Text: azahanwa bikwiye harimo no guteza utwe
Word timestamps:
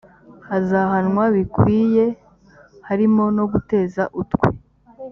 azahanwa 0.57 1.23
bikwiye 1.35 2.05
harimo 2.87 3.23
no 3.37 3.45
guteza 3.51 4.03
utwe 4.21 4.47